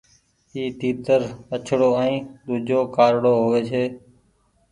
اي 0.55 0.63
تيتر 0.79 1.21
آڇڙو 1.57 1.89
ائين 2.01 2.23
ۮوجھو 2.47 2.79
ڪارڙو 2.95 3.31
هووي 3.39 3.61
ڇي۔ 3.69 3.83